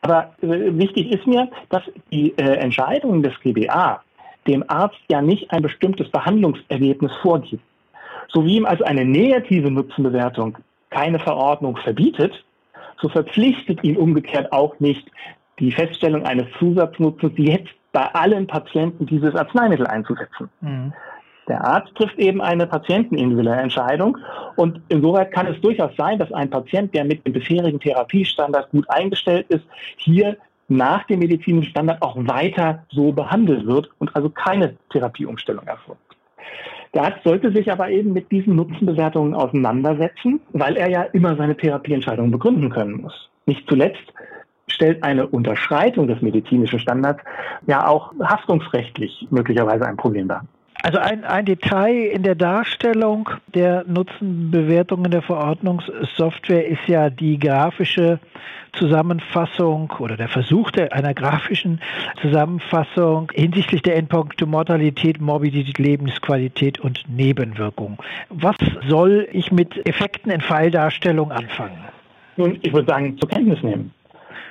Aber 0.00 0.32
äh, 0.42 0.76
wichtig 0.76 1.12
ist 1.12 1.26
mir, 1.26 1.48
dass 1.68 1.82
die 2.10 2.36
äh, 2.36 2.56
Entscheidung 2.56 3.22
des 3.22 3.38
GBA 3.40 4.02
dem 4.46 4.64
Arzt 4.68 4.98
ja 5.08 5.22
nicht 5.22 5.50
ein 5.52 5.62
bestimmtes 5.62 6.10
Behandlungsergebnis 6.10 7.12
vorgibt. 7.22 7.62
So 8.28 8.44
wie 8.44 8.56
ihm 8.56 8.66
also 8.66 8.84
eine 8.84 9.04
negative 9.04 9.70
Nutzenbewertung 9.70 10.58
keine 10.90 11.18
Verordnung 11.18 11.76
verbietet, 11.76 12.44
so 13.02 13.08
verpflichtet 13.08 13.84
ihn 13.84 13.96
umgekehrt 13.96 14.52
auch 14.52 14.78
nicht 14.80 15.06
die 15.58 15.72
Feststellung 15.72 16.24
eines 16.24 16.46
Zusatznutzens 16.58 17.32
jetzt 17.36 17.74
bei 17.92 18.06
allen 18.14 18.46
Patienten 18.46 19.04
dieses 19.04 19.34
Arzneimittel 19.34 19.86
einzusetzen. 19.86 20.48
Mhm. 20.60 20.92
Der 21.48 21.64
Arzt 21.64 21.94
trifft 21.96 22.18
eben 22.18 22.40
eine 22.40 22.66
patientenindividuelle 22.66 23.60
Entscheidung 23.60 24.16
und 24.56 24.80
insoweit 24.88 25.32
kann 25.32 25.48
es 25.48 25.60
durchaus 25.60 25.90
sein, 25.96 26.18
dass 26.18 26.32
ein 26.32 26.48
Patient, 26.48 26.94
der 26.94 27.04
mit 27.04 27.26
dem 27.26 27.32
bisherigen 27.32 27.80
Therapiestandard 27.80 28.70
gut 28.70 28.88
eingestellt 28.88 29.46
ist, 29.48 29.64
hier 29.96 30.36
nach 30.68 31.04
dem 31.08 31.18
medizinischen 31.18 31.70
Standard 31.70 32.00
auch 32.00 32.16
weiter 32.16 32.84
so 32.90 33.12
behandelt 33.12 33.66
wird 33.66 33.90
und 33.98 34.14
also 34.14 34.30
keine 34.30 34.76
Therapieumstellung 34.90 35.66
erfolgt. 35.66 36.00
Der 36.94 37.04
Arzt 37.04 37.24
sollte 37.24 37.52
sich 37.52 37.72
aber 37.72 37.88
eben 37.88 38.12
mit 38.12 38.30
diesen 38.30 38.54
Nutzenbewertungen 38.56 39.34
auseinandersetzen, 39.34 40.40
weil 40.52 40.76
er 40.76 40.90
ja 40.90 41.02
immer 41.02 41.36
seine 41.36 41.56
Therapieentscheidung 41.56 42.30
begründen 42.30 42.68
können 42.70 43.00
muss. 43.00 43.30
Nicht 43.46 43.66
zuletzt 43.68 44.12
stellt 44.66 45.02
eine 45.02 45.26
Unterschreitung 45.26 46.06
des 46.06 46.20
medizinischen 46.20 46.78
Standards 46.78 47.22
ja 47.66 47.86
auch 47.86 48.12
haftungsrechtlich 48.22 49.26
möglicherweise 49.30 49.86
ein 49.86 49.96
Problem 49.96 50.28
dar. 50.28 50.44
Also 50.84 50.98
ein, 50.98 51.24
ein 51.24 51.44
Detail 51.46 52.06
in 52.06 52.24
der 52.24 52.34
Darstellung 52.34 53.30
der 53.54 53.84
Nutzenbewertung 53.86 55.04
in 55.04 55.12
der 55.12 55.22
Verordnungssoftware 55.22 56.66
ist 56.66 56.88
ja 56.88 57.08
die 57.08 57.38
grafische 57.38 58.18
Zusammenfassung 58.72 59.92
oder 60.00 60.16
der 60.16 60.28
Versuch 60.28 60.72
der, 60.72 60.92
einer 60.92 61.14
grafischen 61.14 61.80
Zusammenfassung 62.20 63.30
hinsichtlich 63.32 63.82
der 63.82 63.94
Endpunkte 63.94 64.44
Mortalität, 64.44 65.20
Morbidität, 65.20 65.78
Lebensqualität 65.78 66.80
und 66.80 67.04
Nebenwirkung. 67.08 68.02
Was 68.30 68.56
soll 68.88 69.28
ich 69.30 69.52
mit 69.52 69.86
Effekten 69.86 70.32
in 70.32 70.40
Pfeildarstellung 70.40 71.30
anfangen? 71.30 71.78
Nun, 72.36 72.58
ich 72.60 72.72
würde 72.72 72.88
sagen, 72.88 73.16
zur 73.18 73.28
Kenntnis 73.28 73.62
nehmen. 73.62 73.92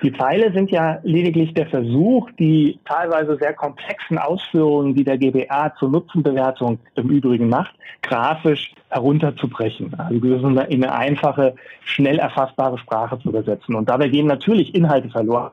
Die 0.03 0.11
Pfeile 0.11 0.51
sind 0.53 0.71
ja 0.71 0.99
lediglich 1.03 1.53
der 1.53 1.67
Versuch, 1.67 2.29
die 2.39 2.79
teilweise 2.85 3.37
sehr 3.37 3.53
komplexen 3.53 4.17
Ausführungen, 4.17 4.95
die 4.95 5.03
der 5.03 5.17
GBA 5.17 5.73
zur 5.75 5.89
Nutzenbewertung 5.89 6.79
im 6.95 7.09
Übrigen 7.09 7.49
macht, 7.49 7.73
grafisch 8.01 8.73
herunterzubrechen. 8.89 9.93
Also 9.97 10.15
in 10.47 10.83
eine 10.83 10.93
einfache, 10.93 11.55
schnell 11.83 12.19
erfassbare 12.19 12.77
Sprache 12.77 13.19
zu 13.19 13.29
übersetzen. 13.29 13.75
Und 13.75 13.89
dabei 13.89 14.09
gehen 14.09 14.27
natürlich 14.27 14.73
Inhalte 14.75 15.09
verloren. 15.09 15.51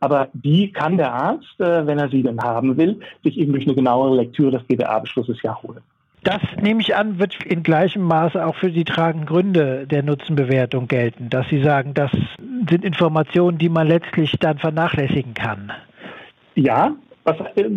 Aber 0.00 0.28
die 0.32 0.70
kann 0.72 0.96
der 0.96 1.12
Arzt, 1.12 1.58
äh, 1.58 1.86
wenn 1.86 1.98
er 1.98 2.08
sie 2.08 2.22
denn 2.22 2.40
haben 2.40 2.76
will, 2.76 3.00
sich 3.24 3.36
eben 3.36 3.52
durch 3.52 3.66
eine 3.66 3.74
genauere 3.74 4.14
Lektüre 4.14 4.52
des 4.52 4.66
GBA-Beschlusses 4.68 5.42
ja 5.42 5.60
holen. 5.62 5.80
Das 6.24 6.40
nehme 6.60 6.80
ich 6.80 6.96
an, 6.96 7.18
wird 7.18 7.44
in 7.44 7.62
gleichem 7.62 8.02
Maße 8.02 8.44
auch 8.44 8.56
für 8.56 8.70
die 8.70 8.84
tragenden 8.84 9.26
Gründe 9.26 9.86
der 9.86 10.02
Nutzenbewertung 10.02 10.88
gelten, 10.88 11.30
dass 11.30 11.48
Sie 11.48 11.62
sagen, 11.62 11.94
das 11.94 12.10
sind 12.68 12.84
Informationen, 12.84 13.58
die 13.58 13.68
man 13.68 13.86
letztlich 13.86 14.32
dann 14.40 14.58
vernachlässigen 14.58 15.34
kann. 15.34 15.72
Ja, 16.54 16.94
was, 17.28 17.36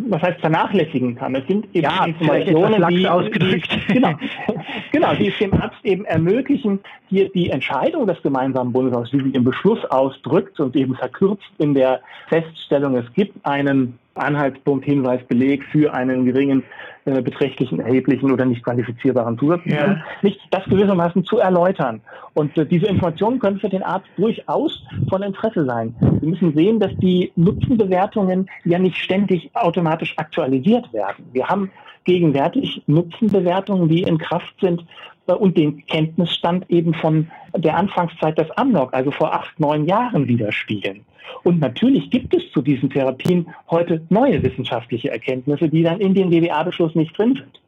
was 0.09 0.21
heißt 0.21 0.39
vernachlässigen 0.39 1.15
kann? 1.15 1.35
Es 1.35 1.45
sind 1.47 1.65
eben 1.73 1.83
ja, 1.83 2.05
Informationen, 2.05 2.87
die, 2.89 3.07
ausgedrückt. 3.07 3.69
Die, 3.87 3.93
genau, 3.93 4.13
genau, 4.91 5.13
die 5.15 5.27
es 5.27 5.37
dem 5.39 5.53
Arzt 5.53 5.83
eben 5.83 6.05
ermöglichen, 6.05 6.79
hier 7.09 7.29
die 7.29 7.49
Entscheidung 7.49 8.07
des 8.07 8.21
gemeinsamen 8.21 8.71
Bundesausschusses, 8.71 9.25
wie 9.25 9.29
sie 9.31 9.35
im 9.35 9.43
Beschluss 9.43 9.83
ausdrückt 9.85 10.59
und 10.59 10.75
eben 10.75 10.95
verkürzt 10.95 11.51
in 11.57 11.73
der 11.73 11.99
Feststellung, 12.29 12.95
es 12.95 13.11
gibt 13.13 13.45
einen 13.45 13.99
Anhaltspunkt, 14.15 14.85
Hinweis, 14.85 15.21
Beleg 15.27 15.63
für 15.71 15.93
einen 15.93 16.25
geringen, 16.25 16.63
äh, 17.05 17.21
beträchtlichen, 17.21 17.79
erheblichen 17.79 18.31
oder 18.31 18.45
nicht 18.45 18.63
quantifizierbaren 18.63 19.37
Zusatz, 19.39 19.61
ja. 19.65 20.03
nicht 20.21 20.39
das 20.51 20.63
gewissermaßen 20.65 21.23
zu 21.23 21.39
erläutern. 21.39 22.01
Und 22.33 22.57
äh, 22.57 22.65
diese 22.65 22.87
Informationen 22.87 23.39
können 23.39 23.59
für 23.59 23.69
den 23.69 23.83
Arzt 23.83 24.07
durchaus 24.17 24.83
von 25.09 25.23
Interesse 25.23 25.65
sein. 25.65 25.95
Wir 26.19 26.29
müssen 26.29 26.53
sehen, 26.53 26.79
dass 26.79 26.95
die 26.97 27.31
Nutzenbewertungen 27.35 28.49
ja 28.65 28.79
nicht 28.79 28.97
ständig 28.97 29.49
automatisch 29.53 30.13
aktualisiert 30.17 30.91
werden. 30.93 31.25
Wir 31.31 31.47
haben 31.47 31.71
gegenwärtig 32.03 32.81
Nutzenbewertungen, 32.87 33.87
die 33.87 34.03
in 34.03 34.17
Kraft 34.17 34.53
sind 34.59 34.85
äh, 35.27 35.33
und 35.33 35.57
den 35.57 35.85
Kenntnisstand 35.85 36.69
eben 36.69 36.93
von 36.93 37.29
der 37.55 37.77
Anfangszeit 37.77 38.37
des 38.37 38.49
Amnok, 38.51 38.93
also 38.93 39.11
vor 39.11 39.33
acht, 39.33 39.59
neun 39.59 39.85
Jahren 39.85 40.27
widerspiegeln. 40.27 41.05
Und 41.43 41.59
natürlich 41.59 42.09
gibt 42.09 42.33
es 42.35 42.51
zu 42.51 42.61
diesen 42.61 42.89
Therapien 42.89 43.47
heute 43.69 44.05
neue 44.09 44.41
wissenschaftliche 44.43 45.11
Erkenntnisse, 45.11 45.69
die 45.69 45.83
dann 45.83 45.99
in 45.99 46.13
den 46.13 46.29
DWA-Beschluss 46.29 46.95
nicht 46.95 47.17
drin 47.17 47.35
sind. 47.35 47.61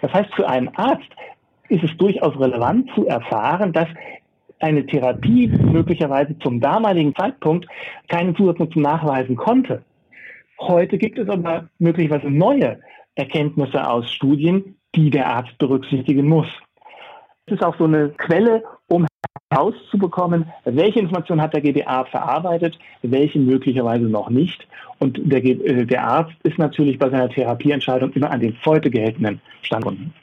Das 0.00 0.12
heißt, 0.12 0.34
für 0.34 0.48
einen 0.48 0.68
Arzt 0.76 1.08
ist 1.68 1.82
es 1.82 1.96
durchaus 1.96 2.38
relevant 2.38 2.90
zu 2.94 3.06
erfahren, 3.06 3.72
dass 3.72 3.88
eine 4.60 4.86
Therapie 4.86 5.48
möglicherweise 5.48 6.38
zum 6.38 6.60
damaligen 6.60 7.14
Zeitpunkt 7.14 7.66
keinen 8.08 8.34
Zusatznutzen 8.36 8.82
nachweisen 8.82 9.36
konnte. 9.36 9.82
Heute 10.58 10.96
gibt 10.96 11.18
es 11.18 11.28
aber 11.28 11.68
möglicherweise 11.78 12.30
neue 12.30 12.80
Erkenntnisse 13.14 13.86
aus 13.88 14.10
Studien, 14.10 14.76
die 14.94 15.10
der 15.10 15.28
Arzt 15.28 15.56
berücksichtigen 15.58 16.26
muss. 16.26 16.46
Es 17.46 17.54
ist 17.54 17.64
auch 17.64 17.76
so 17.76 17.84
eine 17.84 18.10
Quelle, 18.10 18.64
um 18.88 19.06
herauszubekommen, 19.56 20.46
welche 20.64 21.00
Informationen 21.00 21.40
hat 21.40 21.54
der 21.54 21.60
GBA 21.60 22.04
verarbeitet, 22.04 22.78
welche 23.02 23.38
möglicherweise 23.38 24.04
noch 24.04 24.30
nicht. 24.30 24.66
Und 24.98 25.20
der, 25.24 25.44
äh, 25.44 25.84
der 25.84 26.04
Arzt 26.04 26.34
ist 26.42 26.58
natürlich 26.58 26.98
bei 26.98 27.10
seiner 27.10 27.28
Therapieentscheidung 27.28 28.12
immer 28.12 28.30
an 28.30 28.40
den 28.40 28.56
heute 28.64 28.90
geltenden 28.90 29.40
Stand 29.62 29.84
gebunden. 29.84 30.14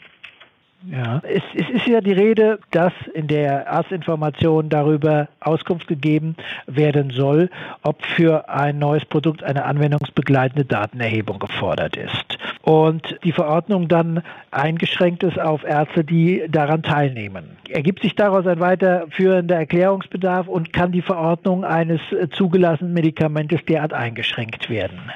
Ja, 0.92 1.22
es, 1.24 1.42
es, 1.54 1.70
ist 1.70 1.88
ja 1.88 2.02
die 2.02 2.12
Rede, 2.12 2.60
dass 2.72 2.92
in 3.14 3.28
der 3.28 3.72
Arztinformation 3.72 4.68
darüber 4.68 5.30
Auskunft 5.40 5.88
gegeben 5.88 6.36
werden 6.68 7.10
soll, 7.12 7.50
ob 7.84 8.06
für 8.06 8.50
ein 8.50 8.80
neues 8.80 9.06
Produkt 9.06 9.44
eine 9.44 9.64
anwendungsbegleitende 9.64 10.66
Datenerhebung 10.66 11.40
gefordert 11.40 11.96
ist. 11.96 12.33
Und 12.66 13.20
die 13.26 13.34
Verordnung 13.34 13.90
dann 13.90 14.24
eingeschränkt 14.50 15.24
ist 15.24 15.38
auf 15.38 15.66
Ärzte, 15.66 16.06
die 16.06 16.46
daran 16.48 16.82
teilnehmen. 16.82 17.58
Ergibt 17.68 18.02
sich 18.02 18.16
daraus 18.16 18.48
ein 18.48 18.62
weiterführender 18.62 19.58
Erklärungsbedarf 19.58 20.48
und 20.48 20.72
kann 20.72 20.94
die 20.94 21.02
Verordnung 21.02 21.66
eines 21.66 22.00
zugelassenen 22.32 22.94
Medikamentes 22.94 23.66
derart 23.66 23.92
eingeschränkt 23.92 24.70
werden? 24.70 25.12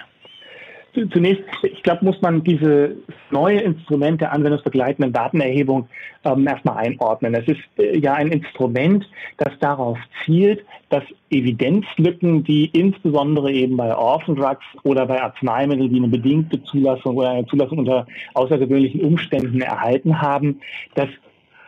Zunächst, 0.94 1.44
ich 1.62 1.84
glaube, 1.84 2.06
muss 2.06 2.20
man 2.22 2.44
diese 2.44 2.96
neue 3.30 3.60
Instrument 3.60 4.20
der 4.20 4.32
anwendungsbegleitenden 4.32 5.14
Datenerhebung 5.14 5.88
ähm, 6.24 6.48
erstmal 6.48 6.78
einordnen. 6.78 7.36
Es 7.36 7.48
ist 7.48 7.60
äh, 7.78 8.00
ja 8.00 8.14
ein 8.14 8.30
Instrument, 8.30 9.08
das 9.38 9.54
darauf 9.60 10.00
zielt, 10.26 10.66
dass 10.90 11.04
Evidenzlücken, 11.30 12.44
die 12.44 12.66
insbesondere 12.68 13.52
eben 13.52 13.78
bei 13.78 13.96
Orphan 13.96 14.36
Drugs 14.36 14.66
oder 14.84 15.06
bei 15.06 15.22
Arzneimitteln, 15.22 15.90
die 15.90 15.98
eine 15.98 16.08
bedingte 16.08 16.64
Zulassung 16.64 17.18
oder 17.18 17.32
eine 17.32 17.46
Zulassung 17.46 17.80
unter 17.80 18.08
außergewöhnlichen 18.34 19.02
Umständen 19.02 19.62
erhalten 19.62 20.22
haben, 20.22 20.62
dass 20.96 21.10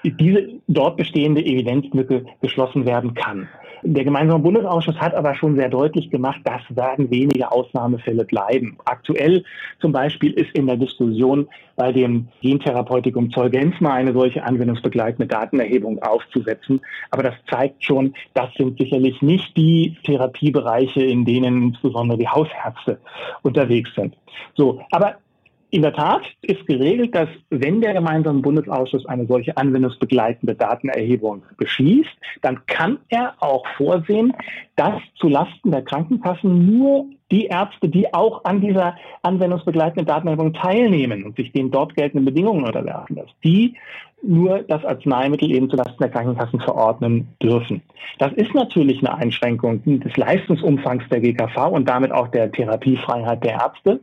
diese 0.04 0.50
dort 0.68 0.98
bestehende 0.98 1.42
Evidenzlücke 1.42 2.26
geschlossen 2.42 2.86
werden 2.86 3.14
kann. 3.14 3.48
Der 3.84 4.04
gemeinsame 4.04 4.44
Bundesausschuss 4.44 4.98
hat 4.98 5.16
aber 5.16 5.36
schon 5.36 5.56
sehr 5.56 5.70
deutlich 5.70 6.10
gemacht, 6.10 6.42
das 6.44 6.62
werden 6.70 7.10
wenige 7.10 7.50
Ausnahmefälle 7.50 8.26
bleiben. 8.26 8.78
Aktuell 8.84 9.44
zum 9.80 9.94
Beispiel 9.94 10.34
ist 10.34 10.52
in 10.54 10.68
der 10.68 10.76
Diskussion 10.76 11.48
bei 11.78 11.94
dem 11.94 12.28
Gentherapeutikum 12.42 13.32
Zolgensma 13.32 13.94
eine 13.94 14.12
solche 14.12 14.44
anwendungsbegleitende 14.44 15.28
Datenerhebung 15.28 16.02
aufzusetzen. 16.02 16.82
Aber 17.12 17.24
das 17.24 17.36
zeigt 17.50 17.84
schon, 17.86 18.14
das 18.34 18.54
sind 18.58 18.78
sicherlich 18.78 19.22
nicht 19.22 19.56
die 19.56 19.96
Therapiebereiche, 20.04 21.02
in 21.02 21.24
denen 21.24 21.70
insbesondere 21.70 22.18
die 22.18 22.28
Hausärzte 22.28 23.00
unterwegs 23.44 23.92
sind. 23.96 24.14
So, 24.56 24.82
aber 24.92 25.16
in 25.72 25.84
der 25.84 25.94
Tat 25.94 26.24
ist 26.42 26.66
geregelt, 26.66 27.14
dass 27.14 27.30
wenn 27.50 27.82
der 27.82 27.94
gemeinsame 27.94 28.40
Bundesausschuss 28.40 29.06
eine 29.06 29.28
solche 29.28 29.56
anwendungsbegleitende 29.56 30.56
Datenerhebung 30.56 31.44
beschließt, 31.58 32.10
dann 32.42 32.66
kann 32.66 33.00
er 33.10 33.36
auch 33.40 33.66
vorsehen, 33.78 34.34
dass 34.76 35.00
zulasten 35.20 35.72
der 35.72 35.84
Krankenkassen 35.84 36.80
nur 36.80 37.06
die 37.32 37.46
Ärzte, 37.46 37.88
die 37.88 38.12
auch 38.14 38.44
an 38.46 38.62
dieser 38.62 38.96
anwendungsbegleitenden 39.22 40.08
Datenerhebung 40.08 40.54
teilnehmen 40.54 41.24
und 41.24 41.36
sich 41.36 41.52
den 41.52 41.70
dort 41.70 41.96
geltenden 41.96 42.26
Bedingungen 42.26 42.66
unterwerfen, 42.66 43.18
dass 43.18 43.30
die 43.44 43.76
nur 44.22 44.64
das 44.64 44.84
Arzneimittel 44.84 45.52
eben 45.52 45.70
zulasten 45.70 46.00
der 46.00 46.10
Krankenkassen 46.10 46.60
verordnen 46.60 47.28
dürfen. 47.42 47.82
Das 48.18 48.34
ist 48.34 48.54
natürlich 48.54 49.00
eine 49.00 49.16
Einschränkung 49.16 49.82
des 49.86 50.18
Leistungsumfangs 50.18 51.08
der 51.10 51.22
GKV 51.22 51.70
und 51.70 51.88
damit 51.88 52.12
auch 52.12 52.28
der 52.28 52.52
Therapiefreiheit 52.52 53.44
der 53.44 53.54
Ärzte. 53.54 54.00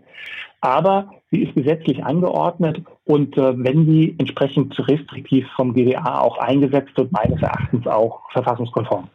Aber 0.61 1.11
sie 1.31 1.43
ist 1.43 1.55
gesetzlich 1.55 2.05
angeordnet 2.05 2.83
und 3.05 3.37
äh, 3.37 3.53
wenn 3.57 3.87
sie 3.87 4.15
entsprechend 4.19 4.77
restriktiv 4.89 5.47
vom 5.55 5.75
GDA 5.75 6.21
auch 6.21 6.39
eingesetzt 6.39 6.97
wird, 6.97 7.13
meines 7.13 7.41
Erachtens 7.43 7.87
auch 7.87 8.23
verfassungskonform. 8.33 9.09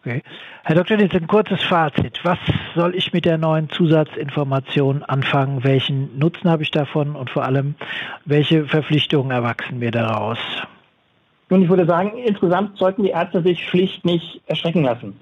Okay. 0.00 0.22
Herr 0.64 0.76
Dr. 0.76 0.98
Nitz, 0.98 1.14
ein 1.14 1.26
kurzes 1.26 1.62
Fazit. 1.62 2.20
Was 2.24 2.38
soll 2.74 2.94
ich 2.94 3.14
mit 3.14 3.24
der 3.24 3.38
neuen 3.38 3.70
Zusatzinformation 3.70 5.02
anfangen? 5.02 5.64
Welchen 5.64 6.18
Nutzen 6.18 6.50
habe 6.50 6.62
ich 6.62 6.70
davon 6.70 7.16
und 7.16 7.30
vor 7.30 7.44
allem, 7.44 7.74
welche 8.26 8.66
Verpflichtungen 8.66 9.30
erwachsen 9.30 9.78
mir 9.78 9.90
daraus? 9.90 10.38
Nun, 11.48 11.62
ich 11.62 11.70
würde 11.70 11.86
sagen, 11.86 12.18
insgesamt 12.18 12.76
sollten 12.76 13.02
die 13.02 13.10
Ärzte 13.10 13.42
sich 13.42 13.66
schlicht 13.66 14.04
nicht 14.04 14.42
erschrecken 14.46 14.82
lassen. 14.82 15.18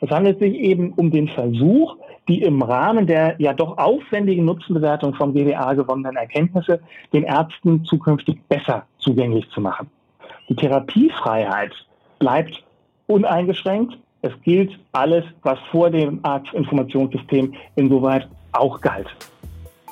Es 0.00 0.10
handelt 0.10 0.38
sich 0.38 0.54
eben 0.54 0.92
um 0.92 1.10
den 1.10 1.28
Versuch, 1.28 1.96
die 2.28 2.42
im 2.42 2.62
Rahmen 2.62 3.06
der 3.06 3.36
ja 3.38 3.52
doch 3.52 3.78
aufwendigen 3.78 4.44
Nutzenbewertung 4.44 5.14
vom 5.14 5.32
GDA 5.32 5.74
gewonnenen 5.74 6.16
Erkenntnisse 6.16 6.80
den 7.12 7.24
Ärzten 7.24 7.84
zukünftig 7.84 8.38
besser 8.48 8.84
zugänglich 8.98 9.48
zu 9.50 9.60
machen. 9.60 9.88
Die 10.48 10.56
Therapiefreiheit 10.56 11.72
bleibt 12.18 12.62
uneingeschränkt. 13.06 13.96
Es 14.22 14.32
gilt 14.42 14.76
alles, 14.92 15.24
was 15.42 15.58
vor 15.70 15.90
dem 15.90 16.20
Arztinformationssystem 16.24 17.54
insoweit 17.76 18.28
auch 18.52 18.80
galt. 18.80 19.08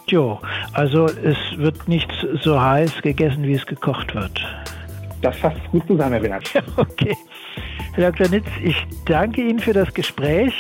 Jo, 0.06 0.38
also 0.72 1.06
es 1.06 1.38
wird 1.56 1.88
nicht 1.88 2.10
so 2.42 2.60
heiß 2.60 3.00
gegessen, 3.02 3.44
wie 3.44 3.54
es 3.54 3.64
gekocht 3.64 4.14
wird. 4.14 4.44
Das 5.22 5.36
fasst 5.38 5.60
gut 5.70 5.86
zusammen, 5.86 6.12
Herr 6.12 6.22
Winnert. 6.22 6.52
Okay. 6.76 7.16
Herr 7.94 8.10
Dr. 8.10 8.28
Nitz, 8.28 8.46
ich 8.62 8.76
danke 9.06 9.40
Ihnen 9.40 9.60
für 9.60 9.72
das 9.72 9.94
Gespräch. 9.94 10.52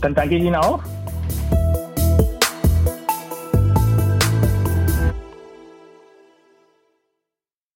Dann 0.00 0.14
danke 0.14 0.36
ich 0.36 0.42
Ihnen 0.42 0.56
auch. 0.56 0.80